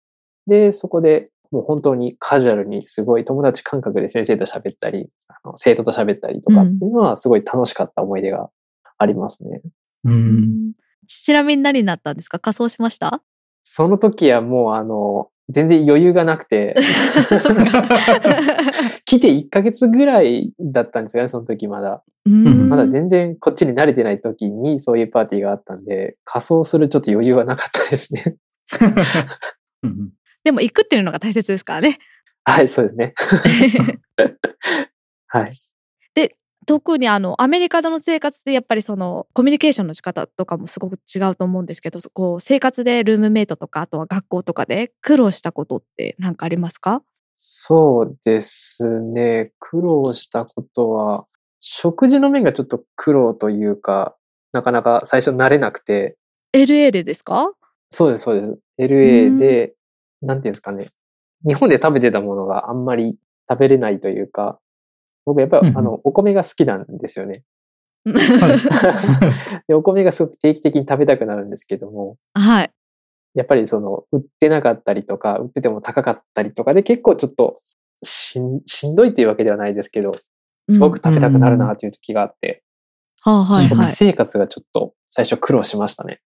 [0.46, 8.48] で、そこでもう本当にカジュアルにすごい友達感覚で先生と喋ったり、あの生徒と喋ったりとかっていうのはすごい楽しかった思い出が
[8.96, 9.60] ありますね。
[10.04, 10.72] うん。
[11.06, 12.38] ちなみに何になったんですか？
[12.38, 13.20] 仮装しました？
[13.62, 16.76] その時はもうあの、全然余裕がなくて、
[19.04, 22.02] 来て1ヶ月ぐらいだったんですよね、その時まだ。
[22.26, 28.36] うんまだ全然こっちに慣れてない時にそういうパーティーがあったんで、仮装するちょっと余裕はなかったですね。
[30.44, 31.98] でも行くっていうのが大切ですからね。
[32.44, 33.14] はい、そうですね。
[35.28, 35.52] はい。
[36.70, 47.02] 特にあのアメリカでの生活でやっぱりそのコミュニケーションの仕方とかもすごく違うと思うんですけどこう生活でルームメイトとかあとは学校とかで苦労したことって何かありますか？
[47.34, 49.52] そうですね。
[49.58, 51.26] 苦労したことは、
[51.58, 54.14] 食事の面がちょっと苦労というか、
[54.52, 56.18] なかなか最初慣れなくて、
[56.52, 57.50] LA でですか？
[57.90, 58.58] そうです、そうです。
[58.78, 59.72] LA で、
[60.20, 60.86] なんていうんですかね。
[61.46, 63.16] 日本で食べてたものがあんまり
[63.50, 64.60] 食べれないというか、
[65.26, 67.42] 僕やっぱり、うんうんあの、お米が好きなんですよね。
[68.04, 68.12] は
[69.62, 72.70] い で、お米がすごく定期的に食べたくなるんですけども、はい。
[73.34, 77.60] やっぱりその、売ってなかったりとか、売ってても高かったりとかで結構ちょっと
[78.02, 80.12] しん、しんどいっていうわけではないですけど、
[80.68, 82.62] すごく食べたくなるなっていう時があって、
[83.20, 83.92] はあ、はい食はい。
[83.92, 86.20] 生活がちょっと最初苦労しましたね。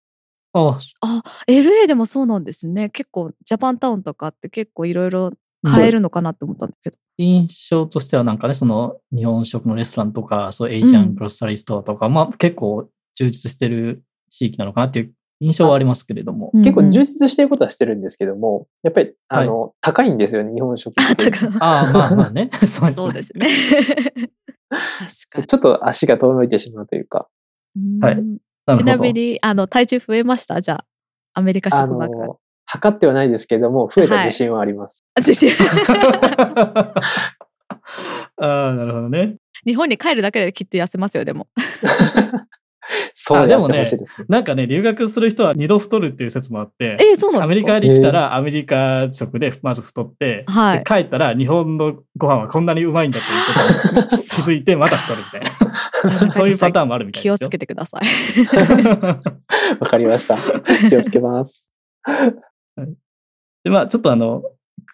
[0.52, 2.88] ああ、LA でもそうなんですね。
[2.88, 5.32] 結構、ジャパンタウンとかって結構いろいろ
[5.64, 6.96] 買えるのかなって思ったんですけど。
[7.18, 16.50] 印象としてはなんかね、その日本食のレストランとか、そうエイジアングロッサリーストアとか、まあ結構充実してる地域なのかなっていう印象はありますけれども。
[16.52, 16.64] うんうん。
[16.64, 21.30] 結構充実してることはしてるんですけども、やっぱり、あの、高いんですよね、日本食っあ、て。
[21.60, 22.50] ああ、まあ まあね。
[22.66, 23.48] そうですそうね。
[25.46, 27.28] ちょっと足が遠のいてしまうというか、
[28.00, 28.22] はい。
[28.76, 30.60] ちなみに、あの、体重増えました？
[30.60, 30.86] じゃあ、
[31.34, 32.38] アメリカあ職場か
[32.74, 35.04] 測ってはないですけども、増えた自信はあります。
[35.14, 35.52] あ自信
[38.36, 39.36] ああ、なるほどね。
[39.64, 41.46] 日本に帰るだけできっと痩せますよ、でも。
[43.14, 43.88] そうでもね。
[44.28, 55.40] なんかね、留学する人は二度太るっていう説もあって、えーそうなんアメリカに来たらアメリカ食でまず太って、はいで帰ったら日本のご飯はこんなにうまいんだということに 気づいてまた太るみたい
[56.24, 56.30] な。
[56.30, 57.38] そういうパターンもあるみたいですよ。
[57.38, 58.02] 気をつけてください。
[59.80, 60.36] わかりました。
[60.90, 61.70] 気をつけます。
[63.64, 64.42] で、まあ、ちょっとあの、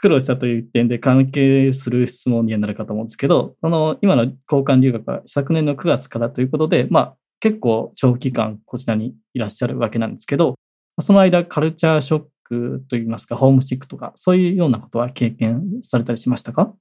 [0.00, 10.54] 苦労したという点で関係する質問にはなるかと思うんですけど、その、今の交換留学は昨年の9月からということで、まあ、結構長期間こちらにいらっしゃるわけなんですけど、
[11.00, 16.74] その間カルチャーショックといいますか、ホームシックとか、そういうようなことは経験されたりしましたか？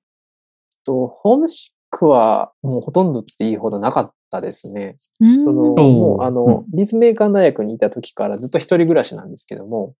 [0.83, 4.97] とホームシックはもうほとんどっていいほどなかったですね。
[5.19, 9.93] その、うんもうあうの、立命館大学にいた時からずっと一人暮らしなんですけども、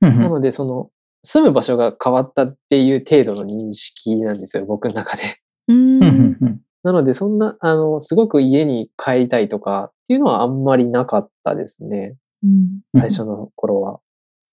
[0.00, 0.90] なのでその、
[1.22, 5.40] 住む場所が変わったっていう程度の認識なんですよ、 僕の中で。
[5.68, 5.96] うん。
[5.96, 6.02] うん。
[6.02, 12.14] うんうんなので、そんな、あの、すごく家に帰りたいとかっていうのはあんまりなかったですね。
[12.44, 12.80] うん。
[12.94, 13.98] 最初の頃は。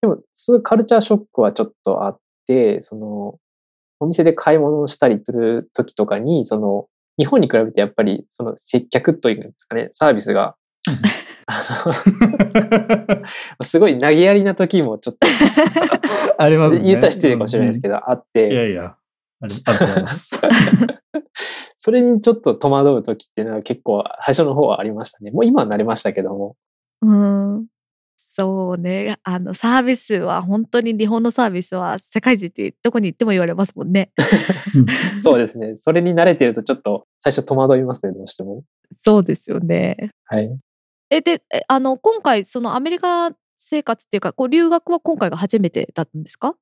[0.02, 3.38] でも、すごいカルチャーショックはちょっとあって、その、
[4.00, 6.88] お店で買い物をしたりする時とかに、その、
[7.20, 10.56] 日本に比べてやっぱり、その接客というんですかね、サービスが、
[13.64, 15.28] すごい投げやりな時もちょっと、
[16.38, 16.84] ありますね。
[16.84, 18.96] 言ったら失礼かもしれないですけど、あっいて、やいや、
[19.42, 20.40] あるあると思います。
[21.78, 25.32] それにちょっと戸惑う時っていうのは結構最初の方はありましたね。
[25.32, 26.56] もう今は慣れましたけども。
[27.02, 27.68] うん
[28.36, 29.20] そうね。
[29.24, 34.12] あの、サービスは、本当に日本のサービスは世界中ってどこに行っても言われますもんね。
[35.22, 35.78] そうですね。
[35.78, 38.64] それに慣れてるとちょっと最初戸惑いますね、どうしても。
[38.98, 40.10] そうですよね。
[40.26, 40.50] はい。
[41.16, 46.56] え、で、えあの、今回、そのアメリカ生活っていうか、こう留学は今回が初めてだったんですか？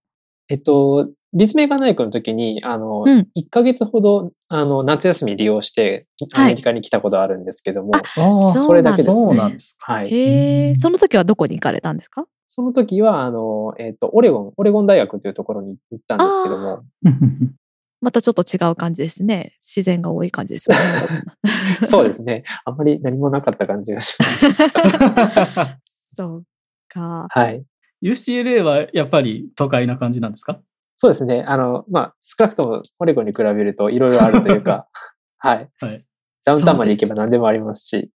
[0.50, 3.28] えっと、立命館大学の時に、あの、うん。
[3.34, 6.46] 1ヶ月ほど、あの、夏休み利用して、はい。
[6.46, 9.16] アメリカに来たことあるんですけども、あああ、そうなんですね。
[9.16, 9.94] そうなんですか。
[9.94, 10.10] はい。
[10.14, 12.26] へえ、その時はどこに行かれたんですか？
[12.48, 16.84] その時は、あの、えっと、オレゴン、オレゴン大学というところに行ったんですけども、
[18.02, 19.54] またちょっと違う感じですね。
[19.62, 21.24] 自然が多い感じですよね。
[21.90, 22.44] そうですね。
[22.66, 24.40] あんまり何もなかった感じがします。
[26.18, 26.44] そう
[26.90, 27.28] か。
[27.30, 27.64] はい。
[28.02, 30.60] UCLA はやっぱり都会な感じなんですか？
[30.96, 31.44] そうですね。
[31.48, 34.88] あの、まあ、少なくともオレゴンに比べるといろいろあるというか、
[35.38, 35.70] はい。
[35.80, 36.04] はい。
[36.46, 38.12] ダウンタウンまで行けば何でもありますし、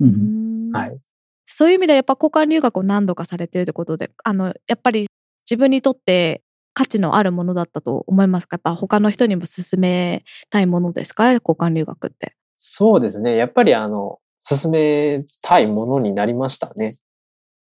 [0.00, 0.98] ううんんはい。
[1.46, 5.06] そういう意味ではやっぱ交換留学を何度かされてるってことで、あの、やっぱり
[5.48, 6.42] 自分にとって
[6.74, 8.56] 価値のあるものだったと思いますか？
[8.56, 11.32] やっぱ他の人にも勧めたいものですか？
[11.32, 12.34] 交換留学って。
[12.56, 13.36] そうですね。
[13.36, 16.96] やっぱりあの、進めたいものになりましたね。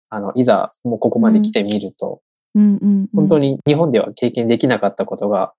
[0.09, 2.21] あの、いざもうここまで来てみると、
[2.55, 5.53] うんうんうん本当に日本では経験できなかったことが、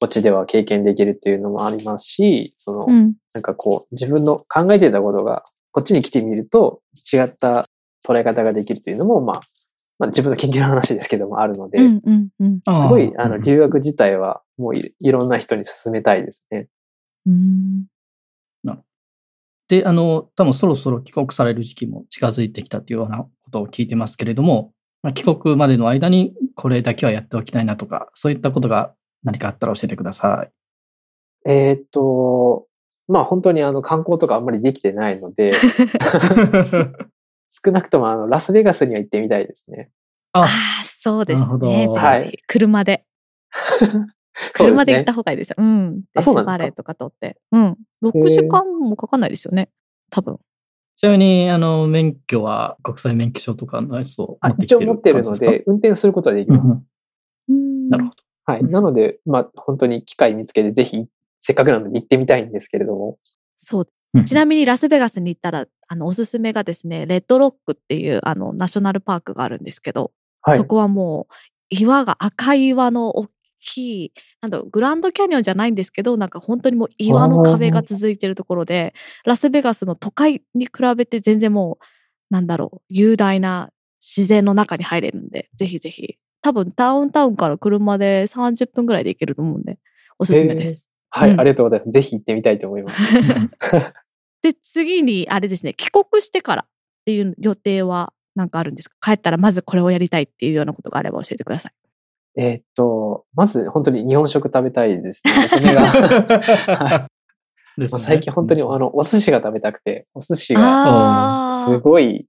[0.00, 6.80] こっちでは経験できるっていうのもありますし、その、うんなんかこう、自分の考えてたことが、こっちに来てみると
[7.12, 7.66] 違った
[8.06, 9.40] 捉え方ができるというのも、まあ、
[9.98, 12.60] まあ自分の研究の話ですけどもあるので、うんうんうん。
[12.60, 13.42] すごい、あの、うん。
[13.42, 16.68] 留学自体はもういいろんな人に勧めたいですね。
[17.26, 17.86] うん。
[19.68, 31.50] で、あの、多分そろそろ帰国される時期も近づいてきたというようなことを聞いてますけれども、まあ、帰国までの間にこれだけはやっておきたいなとか、そういったことが何かあったら教えてください。
[31.50, 32.66] えーっと、
[33.08, 35.52] まあ本当にあの観光とかあんまりできてないので、
[37.48, 39.90] 少なくともあのラスベガスには行ってみたいですね。
[40.32, 41.74] ああ、あ、そうですなるほどね。
[41.74, 43.04] ぜひぜひはい車で。
[44.54, 45.14] 車で行った。
[45.14, 45.56] 方がいいですよ。
[45.58, 46.02] うん。
[46.14, 47.38] デスバレーとか通って。
[47.50, 47.76] うん。
[48.02, 49.70] 6時間もかかんないですよね。
[50.10, 50.38] 多分。
[50.94, 56.84] ちなみに、あの、免許は国際免許証とかのやつをあ持ってきてる一応持ってるので、運転することはできます。
[57.48, 58.16] うんなるほど。
[58.44, 58.64] はい。
[58.64, 61.06] なので、まあ、本当に機会見つけて、ぜひ、
[61.40, 63.18] せっかくなので行ってみたいんですけれども。
[63.56, 63.88] そう。
[64.14, 70.64] うんちなみにラスベガスに行ったら、あの、おすすめがですね、レッドロックっていう、あの、ナショナルパークがあるんですけど、はいそ。
[70.64, 71.34] こはもう、
[71.70, 73.26] 岩が赤い岩の大
[73.60, 81.84] きい、なんだろう、グランドキャニオンじゃないんですけど、なんか本当にもう岩の壁が続いてるところで、ラスベガスの都会に比べて全然もう、
[82.30, 83.70] なんだろう、雄大な
[84.00, 86.16] 自然の中に入れるんで、ぜひぜひ。
[86.40, 89.78] 多分ダウンタウンから車で30分ぐらいで行けると思うんで、
[90.18, 90.88] おすすめです。
[91.10, 91.90] はい、うんありがとうございます。
[91.90, 92.98] ぜひ行ってみたいと思います。
[94.42, 96.68] で、次に、あれですね、帰国してからっ
[97.04, 98.96] ていう予定はなんかあるんですか？
[99.00, 101.72] 帰ったらまずこれをやりたいっていうようなことがあれば教えてください。
[102.40, 105.32] えーっと、まず本当に日本食食べたいですね。
[105.74, 107.08] は
[107.76, 112.26] ですねまあ最近本当にあの、お寿司が食べたくて、お寿司があすごい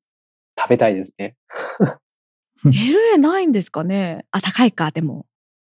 [0.57, 1.35] 食べたいですね。
[2.65, 4.25] LA ないんですかね？
[4.31, 5.25] あ、高いか、でも。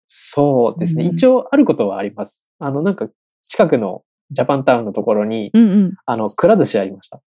[0.06, 1.04] そうですね。
[1.04, 2.46] うん一応あることはあります。
[2.58, 3.08] あの、なんか
[3.42, 5.94] 近くのジャパンタウンのところに、うんうん。
[6.04, 7.20] あの、くら寿司ありました。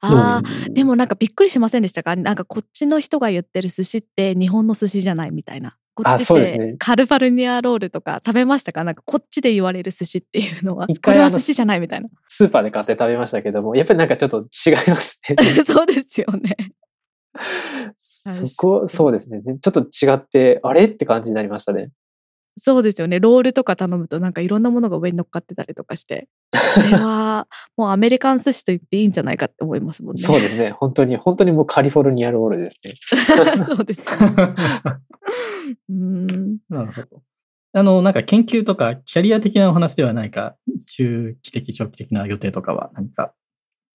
[0.00, 2.16] ああ、でもなんかびっくりしませんでしたか？
[2.16, 5.76] なんかこっちの人が言ってる寿司って日本の寿司じゃないみたいな。
[5.94, 8.82] こっあちっそうですねてカルファルニアロールとか食べましたか？
[8.82, 10.88] なんかこっちで言われる寿司っていうのは。
[10.88, 12.08] これは寿司じゃないみたいな。
[12.26, 15.36] スーパーで買って食べましたけども、やっぱりなんかちょっと違いますね。
[15.64, 16.56] そうですよね。
[17.96, 19.40] そこ、そうですね。
[19.60, 20.86] ちょっと違って、あれ？
[20.86, 21.90] って感じになりましたね。
[22.60, 23.18] そうですよね。
[23.18, 26.28] ロールとか頼むとなんかいろんなものが上に乗っかってたりとかして。
[26.74, 30.22] それはもうアメリカン寿司と言っていいんじゃないかって思いますもんね。
[30.22, 30.70] そうですね。
[30.70, 32.92] 本当に、本当にもうカリフォルニアロールですね。
[33.64, 34.04] そうです。
[35.88, 36.58] うーん。
[36.68, 37.22] なるほど。
[37.72, 40.56] あの、なんか研究とかキャリア的なお話では何か
[40.88, 43.32] 中期的、長期的な予定とかは何か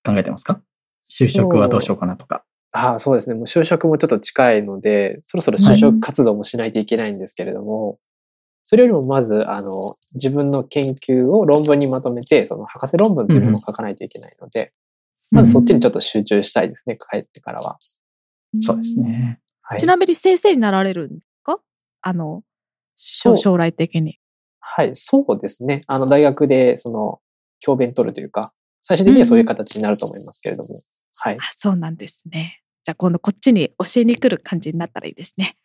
[0.05, 0.61] 考えてますか？
[1.03, 2.43] 就職はどうしようかなとか。
[2.71, 3.35] ああ、そうですね。
[3.35, 7.99] もう就職もちょっと近いので、そろそろ就職活動もしないといけないんですけれども、
[8.67, 14.73] それよりもまず、あの、自分の研究を論文にまとめて、その博士論文というものを書かないといけないので、
[15.31, 17.77] まずそっちにちょっと集中したいですね、帰ってからは。
[18.61, 19.39] そうですね。
[19.61, 21.59] はいちなみに先生になられるんですか？
[22.01, 22.43] あの、
[22.95, 24.19] 将将来的に。
[24.59, 25.83] はい、そうですね。
[25.87, 27.19] あの、大学で、その、
[27.59, 30.75] 教鞭取るというか、最終的にはそういう形になると思いますけれども、
[31.17, 31.37] はい。
[31.39, 32.61] あ、そうなんですね。
[32.85, 35.57] じゃあ今度こっちに教えに来る感じになったらいいですね。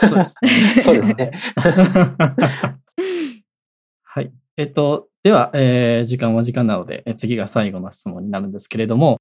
[0.00, 0.50] そうですね。
[0.82, 1.32] そうですね。
[4.04, 4.32] はい。
[4.56, 9.16] えっと、では、えー時間は時間なので、え次が最後の質問になるんですけれども、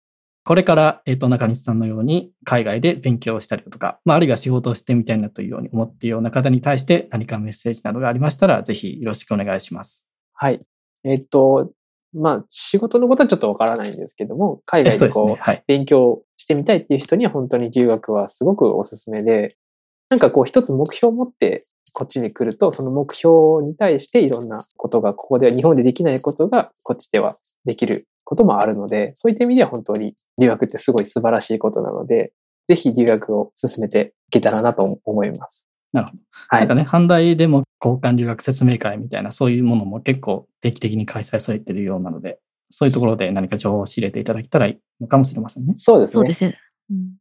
[0.46, 10.08] これから、えっと、中西さんのように海外で勉強をしたりだとか、まあ、あるいは仕事をしてみたいなというように思っているような方に対して何かメッセージなどがありましたら、ぜひよろしくお願いします。
[10.34, 10.62] はい。
[11.04, 11.72] えっと、
[12.14, 15.64] まあ、仕事のことはちょっとわからないんですけども、海外でこう。
[15.68, 19.56] 勉強してみたいっていう人には本当に留学はすごくおすすめで、
[20.10, 32.34] なんかこう一つ目標を持ってこっちに来ると、その目標に対していろんなことが、ここでは日本でできないことがこっちではできることもあるので、そういった意味では本当に留学ってすごい素晴らしいことなので、
[32.68, 35.66] ぜひ留学を進めていけたらなと思います。
[35.94, 36.20] なるほど。
[36.50, 36.76] はいなんか。
[36.76, 45.74] ね、阪大でも交換留学説明会みたいな、そういうものも結構定期的に開催されているようなので、そういうところで何か情報を仕入れていただけたらいいのかもしれませんね。
[45.76, 46.14] そうですね。
[46.14, 46.58] そうですね。
[46.92, 47.18] うん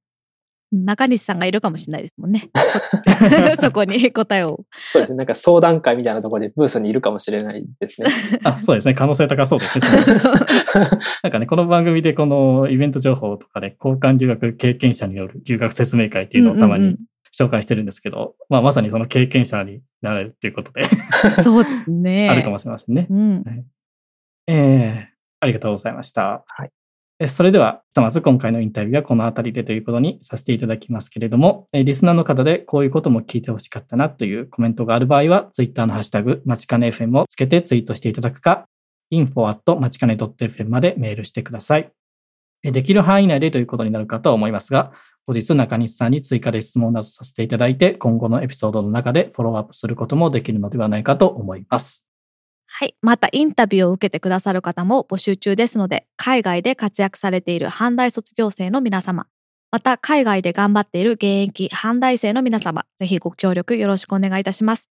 [0.72, 2.50] 中西さんがいるかもしれないですもんね。
[3.60, 4.64] そこに答えを。
[4.92, 5.18] そうですね。
[5.18, 8.08] なんか相談会みたいなところでブースにいるかもしれないですね。
[8.42, 8.94] あ、そうですね。
[8.94, 9.84] 可能性高そうですね。
[11.22, 16.96] なんかね、この番組でこのイベント情報とかで交換留学経験者による留学説明会っていうのをたまに
[17.38, 20.86] 紹介してるんですけど、まあまさにその経験者になれるっていうことで、う
[21.40, 22.28] んそうですね。
[22.30, 23.06] あるかもしれませんね。
[23.10, 23.44] うん。
[24.46, 26.44] えーありがとうございました。
[26.46, 26.70] はい
[27.18, 38.66] えそれでは、ひとまず今回のインタビューはこの辺りでということにさせていただきますけれども、えリスナーの方でこういうことも聞いてほしかったなというコメントがある場合は、ツイッターのハッシュタグ、まちかね FM をつけてツイートしていただくか、
[39.10, 41.90] info まちかね .fm までメールしてください。
[42.62, 44.92] えできる範囲内でということになるかとは思いますが、
[45.26, 52.06] 後日中西さんに追加で質問などさせていただいて、今後のエピソードの中でフォローアップすることもできるのではないかと思います。
[52.66, 52.94] はい。
[53.02, 59.26] また、インタビューを受けてくださる方も募集中ですので、海外で活躍されている阪大卒業生の皆様、
[59.72, 64.88] また、海外で頑張っている現役阪大生の皆様、ぜひご協力よろしくお願いいたします。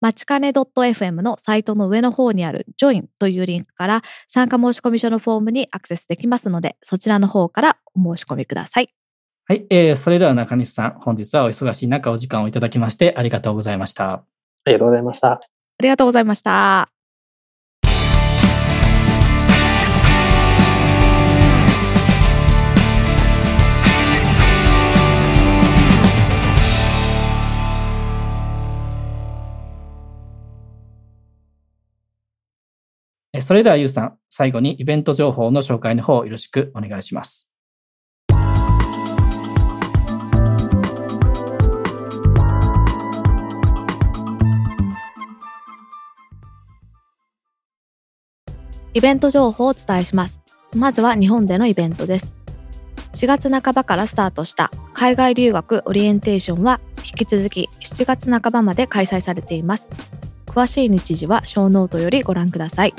[0.00, 8.97] まちかね .fm のサイトの上の方にある Join というリンクから参加申し込み書のフォームにアクセスできますので、そちらの方からお申し込みください。
[9.50, 14.12] はい、えー、それでは中西さん、本日はお忙しい中、お時間をいただきまして、ありがとうございました。
[14.12, 14.24] あ
[14.66, 15.32] りがとうございました。
[15.32, 15.40] あ
[15.80, 16.90] りがとうございました。
[33.40, 37.47] それでは、ゆうさん、最後にイベント情報の紹介の方、よろしくお願いします。
[48.98, 50.40] イベント情報をお伝えします。
[50.74, 52.34] まずは日本でのイベントです。
[53.12, 59.88] 4月半ばからスタートした海外留学オリエンテーションは引き続き7月半ばまで開催されています。
[60.46, 62.94] 詳しい日時はショーノートよりご覧ください。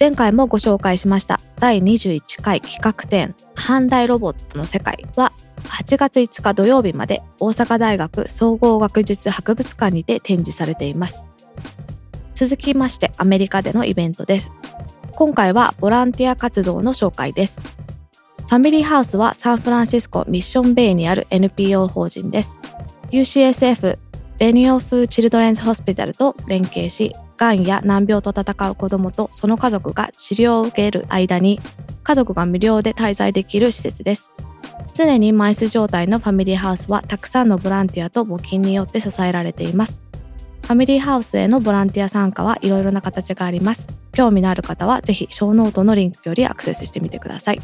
[0.00, 5.34] 前回もご紹介しました第21回企画展阪大ロボットの世界は
[5.64, 11.33] 8月5日土曜日まで大阪大学総合学術博物館にて展示されています。
[12.34, 14.52] 続きましてアメリカでのイベントです。
[15.12, 17.60] 今回はボランティア活動の紹介です。
[18.38, 22.58] ファミリーハウスはサンフランシスコミッションベイにある NPO 法人です。
[23.10, 23.98] UCSF
[24.38, 31.60] ベニオフ・チルドレンズ・ホスピタルと連携し、がんや難病と闘う子どもとその家族が治療を受ける間に、
[32.02, 34.30] 家族が無料で滞在できる施設です。
[34.92, 40.00] 常に満室状態のファミリーハウスはたくさんのボランティアと募金によって支えられています。
[40.64, 43.86] ファミリーハウスへのボランティア参加はいろいろな形があります。
[44.12, 47.60] 興味のある方はぜひショーノートのリンクよりアクセスしてみてください。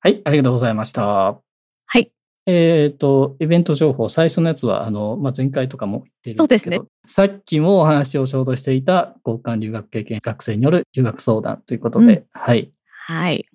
[0.00, 1.06] はい、ありがとうございました。
[1.06, 2.12] はい。
[2.44, 12.70] えっ、と、イベント情報、最初のやつは、あの、まあ、前回とかも言ってるんですけど、ねさっきもお話をちょうどしていた交換留学経験学生による留学相談ということで、うんはい。
[12.90, 13.46] はい。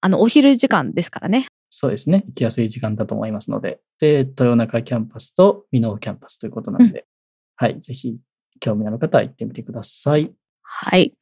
[0.00, 1.46] あの、お昼時間ですからね。
[1.68, 2.24] そうですね。
[2.28, 3.80] 行きやすい時間だと思いますので。
[4.00, 7.06] で、豊中キャンパスと箕面キャンパスということなので、
[7.56, 7.78] はい。
[7.80, 8.16] ぜひ、
[8.60, 10.32] 興味のある方は行ってみてください。
[10.62, 11.12] はい。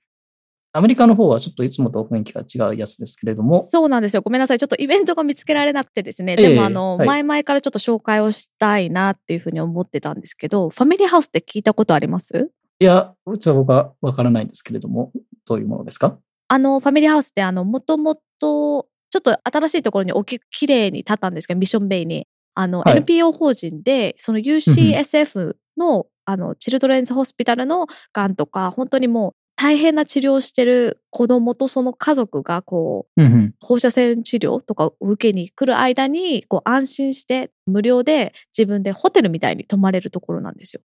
[0.72, 4.22] アメリカの方はちょっといつもと雰囲気が違うやつですけれども、そうなんですよ。
[4.22, 4.58] ごめんなさい。
[4.58, 6.36] ちょっとイベントが見つけられなくてですね。
[6.38, 12.50] ええでも、あの、はい前々からちょっと紹介をしたいなっていうふうに思ってたんですけど、ファミリーハウスって聞いたことあります？
[12.80, 15.10] いや、ちょっと僕はわからないんですけれども、
[15.46, 16.18] どういうものですか？
[16.48, 22.26] あの、ファミリーハウスって、あの、もともと、ちょっと新しいところに大きく綺麗に建ったんですけど、ミッションベイに。
[22.54, 33.54] あの、はい NPO 法人で、その UCSF の、あの、チルドレンズホスピタルのがんとか、本当にもう大変な治療をしてる子供とその家族が、こう、うんうん。
[33.60, 40.80] 放射線治療とかを受けに来る間に、こう、安心して無料で自分でホテルみたいに泊まれるところなんですよ。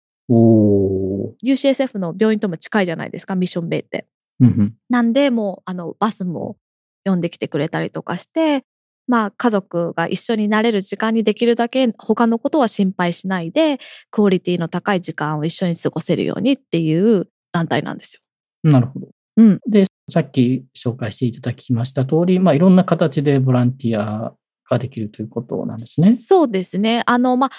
[1.44, 4.08] UCSF の病院とも近いじゃないですか、ミッションベイって。
[4.40, 4.76] うんうん。
[4.90, 6.58] なんで、もう、あの、バスも
[7.06, 8.66] 呼んできてくれたりとかして、
[9.08, 13.80] まあ、家族が一緒になれる時間にできるだけ他のことは心配しないで、
[14.12, 18.72] クオリティの高い時間を一緒に過ごせるようにっていう団体なんですよ。
[18.72, 19.08] なるほど。
[19.38, 19.60] うん。
[19.68, 24.34] で、さっき紹介していただきました通り、まあ、いろんな形でボランティア
[24.70, 26.16] ができるということなんですね。
[26.16, 27.04] そうですね。
[27.06, 27.50] あの、まあ、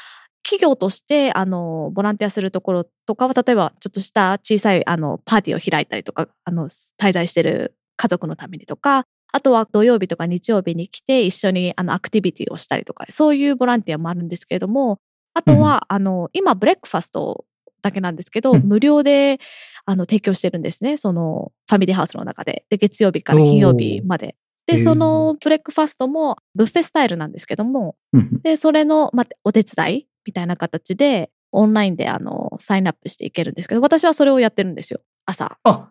[0.44, 15.00] 企業として、あの、ボランティアするところとかは、例えば、ちょっとした小さい、あの、パーティーを開いたりとか、あの、滞在してる家族のためにとか、あとは土曜日とか日曜日に来て一緒にあのアクティビティをしたりとか、そういうボランティアもあるんですけれども、
[15.34, 17.44] あとは、あの、今、ブレックファスト
[17.82, 19.40] だけなんですけど、うん無料で、
[19.86, 20.96] あの、提供してるんですね。
[20.96, 22.64] その、ファミリーハウスの中で。
[22.70, 24.36] で、月曜日から金曜日まで。
[24.66, 35.00] で、そのブレックファストもブッフェスタイルなんですけども、うんうんで、それの、まあ、お手伝いみたいな形で、オンラインで、あの、サインアップしていけるんですけど、私はそれをやってるんですよ。
[35.24, 35.58] 朝。
[35.62, 35.90] あ、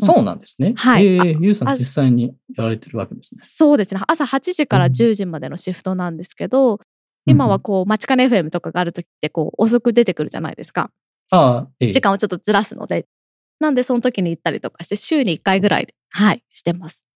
[0.00, 0.72] そうなんですね。
[0.76, 3.40] はいええあゆうさんあ実際にやられてるわけですね。
[3.42, 4.00] そうですね。
[4.08, 6.80] 朝8時からうん10時までのシフトなんですけど、
[7.26, 10.90] 今はこう、街金 FM とかがある時って、こう、遅く出てくるじゃないですか。
[11.30, 13.06] ああ、ええ時間をちょっとずらすので。
[13.60, 17.06] なんで、その時に行ったりとかして、週に1回ぐらいで、はい、してます。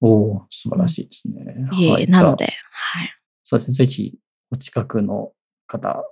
[0.00, 1.68] おお素晴らしいですね。
[1.72, 2.36] いえはいなの。
[2.36, 3.10] で、はい。
[3.42, 3.74] そうですね。
[3.74, 4.14] ぜひ、
[4.52, 5.32] お近くの
[5.66, 6.04] 方、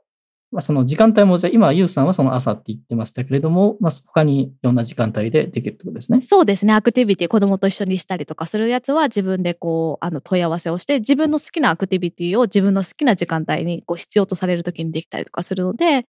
[0.55, 6.23] まあ、その時間帯も、じゃあ今、ゆうさんはその朝って言ってましたけれども、まあ、他にいろんな時間帯でできるってことですね。
[6.23, 6.73] そうですね。
[6.73, 16.05] アクティビティ、子供と一緒にしたりとかするやつは自分でこう、あの問い合わせをして、自分の好きなアクティビティを自分の好きな時間帯にこう必要とされる時にできたりとかするので、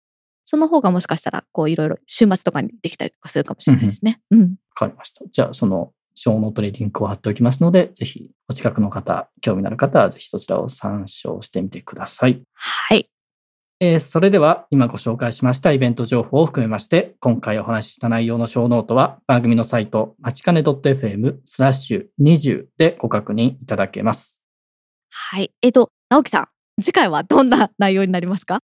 [0.45, 4.21] その方がもしかしたら、こういろいろ週末とかにできたりとかするかもしれないですね。
[4.29, 4.41] うん。
[4.41, 5.25] わかりました。
[5.27, 12.41] じゃあ、その、ショーノートにリンクを貼っておきますので、ぜひ、お近くの方、興味のある方は、ぜひそちらを参照してみてください。
[12.53, 13.09] はい。
[13.81, 24.41] えーそれでは、今ご紹介しましたイベント情報を含めまして、今回お話しした内容のショーノートは、番組のサイト、まちかね .fm スラッシュ20でご確認いただけます。
[25.09, 25.51] はい。
[25.61, 26.47] えっと、直樹さん、
[26.81, 28.59] 次回はどんな内容になりますか？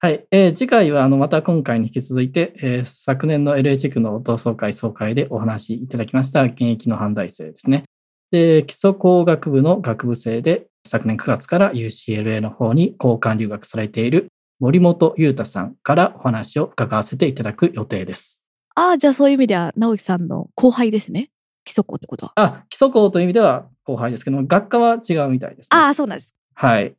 [0.00, 0.26] はい。
[0.32, 7.84] えー次回は、あの、また今回に引き続いて、えー昨年の LA 地区の同窓会総会でお話しいただきました現役の阪大生ですね。
[8.32, 14.26] で、基礎工学部の学部生で昨年9月から UCLA の方に交換留学されている
[14.58, 18.44] 森本裕太さんからお話を伺わせていただく予定です。
[18.74, 21.30] ああ、じゃあそういう意味では、直樹さんの後輩ですね。
[21.64, 22.32] 基礎校ってことは。
[22.36, 25.78] あ、基礎校という意味では後輩ですけども、学科は違うみたいです、ね。
[25.78, 26.34] ああ、そうなんです。
[26.54, 26.94] はい。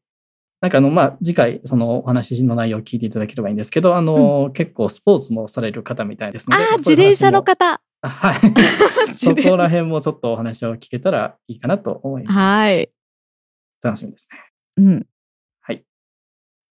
[0.62, 6.64] なんかあの、まあ、次回、そのお話の内容を聞いていただければいいんですけど、あの、結構スポーツもされる方みたいですので。
[6.64, 7.82] ああ、自転車の方。
[8.02, 8.40] あはい。
[9.14, 12.36] そこら辺もちょっとお話を聞けたらいいかなと思います。
[12.36, 12.92] はい。
[13.84, 14.28] 楽しみです
[14.78, 14.84] ね。
[14.84, 15.08] うん。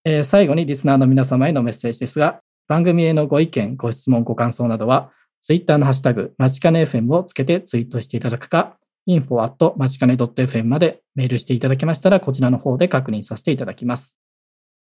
[0.09, 8.77] えー最後にリスナーの皆様へのメッセージですが、番組へのご意見、ご質問、ご感想などは、ツイッターのハッシュタグ、まちかね FM をつけてツイートしていただくか、
[9.09, 14.17] info at まちかね .fm までメールしていただけましたら、こちらの方で確認させていただきます。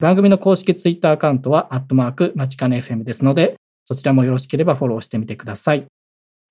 [0.01, 3.55] 番組の公式ツイッターアカウントは、アットマーク、まちかね FM ですので、
[3.85, 5.87] そちらもよろしければフォローしてみてください。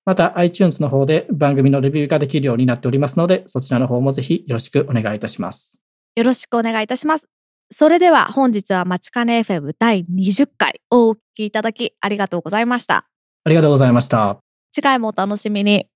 [0.06, 5.82] また、iTunes の方で番組のレビューができるようになっておりますので、そちらの方もぜひよろしくお願いいたします。
[6.16, 7.28] よろしくお願いいたします。
[7.72, 13.06] それでは本日はまちかね FM 第20回をお聞きいただきありがとうございました。
[13.44, 14.38] ありがとうございました。
[14.72, 15.91] 次回もお楽しみに。